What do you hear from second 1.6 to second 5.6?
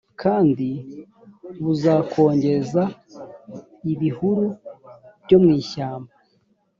buzakongeza ibihuru byo mu